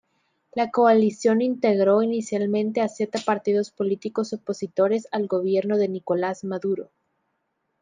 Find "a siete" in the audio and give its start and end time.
2.81-3.21